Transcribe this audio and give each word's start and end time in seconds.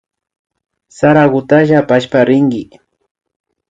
Sarakutalla 0.97 1.75
apashpa 1.81 2.19
rinki 2.29 2.63